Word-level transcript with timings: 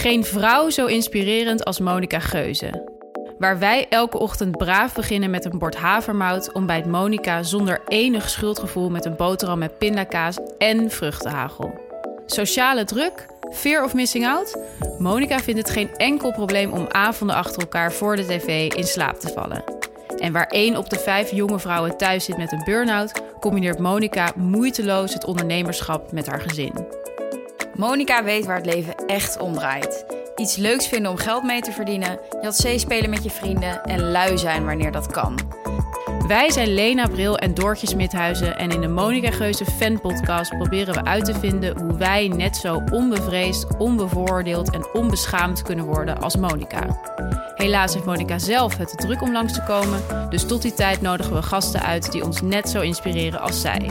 Geen 0.00 0.24
vrouw 0.24 0.70
zo 0.70 0.86
inspirerend 0.86 1.64
als 1.64 1.78
Monica 1.78 2.18
Geuze. 2.18 2.88
Waar 3.38 3.58
wij 3.58 3.86
elke 3.88 4.18
ochtend 4.18 4.56
braaf 4.56 4.94
beginnen 4.94 5.30
met 5.30 5.44
een 5.44 5.58
bord 5.58 5.76
havermout, 5.76 6.52
ontbijt 6.52 6.86
Monica 6.86 7.42
zonder 7.42 7.80
enig 7.88 8.28
schuldgevoel 8.28 8.90
met 8.90 9.04
een 9.04 9.16
boterham 9.16 9.58
met 9.58 9.78
pindakaas 9.78 10.38
en 10.58 10.90
vruchtenhagel. 10.90 11.80
Sociale 12.26 12.84
druk? 12.84 13.26
Fear 13.52 13.84
of 13.84 13.94
missing 13.94 14.26
out? 14.26 14.58
Monica 14.98 15.38
vindt 15.38 15.60
het 15.60 15.70
geen 15.70 15.96
enkel 15.96 16.32
probleem 16.32 16.72
om 16.72 16.86
avonden 16.88 17.36
achter 17.36 17.62
elkaar 17.62 17.92
voor 17.92 18.16
de 18.16 18.26
tv 18.26 18.72
in 18.72 18.86
slaap 18.86 19.16
te 19.16 19.28
vallen. 19.28 19.64
En 20.18 20.32
waar 20.32 20.46
één 20.46 20.76
op 20.76 20.90
de 20.90 20.98
vijf 20.98 21.30
jonge 21.30 21.58
vrouwen 21.58 21.96
thuis 21.96 22.24
zit 22.24 22.36
met 22.36 22.52
een 22.52 22.64
burn-out, 22.64 23.22
combineert 23.40 23.78
Monica 23.78 24.32
moeiteloos 24.36 25.14
het 25.14 25.24
ondernemerschap 25.24 26.12
met 26.12 26.26
haar 26.26 26.40
gezin. 26.40 26.99
Monica 27.80 28.24
weet 28.24 28.46
waar 28.46 28.56
het 28.56 28.74
leven 28.74 28.94
echt 29.06 29.38
om 29.38 29.52
draait. 29.52 30.04
Iets 30.36 30.56
leuks 30.56 30.86
vinden 30.86 31.10
om 31.10 31.16
geld 31.16 31.42
mee 31.42 31.60
te 31.60 31.72
verdienen, 31.72 32.18
Jat 32.42 32.54
spelen 32.76 33.10
met 33.10 33.24
je 33.24 33.30
vrienden 33.30 33.82
en 33.82 34.10
lui 34.10 34.38
zijn 34.38 34.64
wanneer 34.64 34.92
dat 34.92 35.06
kan. 35.06 35.38
Wij 36.26 36.50
zijn 36.50 36.74
Lena 36.74 37.06
Bril 37.06 37.38
en 37.38 37.54
Doortje 37.54 37.86
Smithuizen 37.86 38.58
en 38.58 38.70
in 38.70 38.80
de 38.80 38.88
Monica 38.88 39.30
Geuze 39.30 39.64
fan 39.64 40.00
podcast 40.00 40.56
proberen 40.56 40.94
we 40.94 41.04
uit 41.04 41.24
te 41.24 41.34
vinden 41.34 41.78
hoe 41.78 41.96
wij 41.96 42.28
net 42.28 42.56
zo 42.56 42.82
onbevreesd, 42.92 43.66
onbevooroordeeld 43.78 44.70
en 44.70 44.86
onbeschaamd 44.92 45.62
kunnen 45.62 45.84
worden 45.84 46.20
als 46.20 46.36
Monica. 46.36 47.00
Helaas 47.54 47.94
heeft 47.94 48.06
Monica 48.06 48.38
zelf 48.38 48.76
het 48.76 48.88
te 48.88 48.96
druk 48.96 49.22
om 49.22 49.32
langs 49.32 49.52
te 49.52 49.62
komen, 49.62 50.02
dus 50.30 50.46
tot 50.46 50.62
die 50.62 50.74
tijd 50.74 51.00
nodigen 51.00 51.34
we 51.34 51.42
gasten 51.42 51.82
uit 51.82 52.12
die 52.12 52.24
ons 52.24 52.40
net 52.40 52.68
zo 52.68 52.80
inspireren 52.80 53.40
als 53.40 53.60
zij. 53.60 53.90